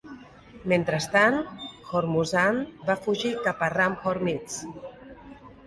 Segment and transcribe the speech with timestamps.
[0.71, 1.37] Mentrestant,
[1.91, 2.59] Hormuzan
[2.89, 5.09] va fugir cap a Ram-Hormizd.